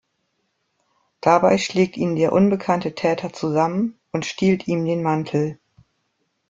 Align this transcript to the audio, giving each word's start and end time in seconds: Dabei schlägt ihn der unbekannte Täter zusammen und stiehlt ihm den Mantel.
Dabei 1.19 1.59
schlägt 1.59 1.95
ihn 1.95 2.15
der 2.15 2.33
unbekannte 2.33 2.95
Täter 2.95 3.33
zusammen 3.33 3.99
und 4.11 4.25
stiehlt 4.25 4.67
ihm 4.67 4.83
den 4.83 5.03
Mantel. 5.03 5.59